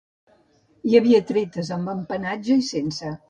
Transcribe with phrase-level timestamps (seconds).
[0.91, 3.13] Hi havia tretes amb empenatge i sense.